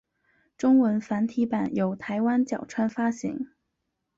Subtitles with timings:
[0.57, 3.47] 中文繁体版由台湾角川发行。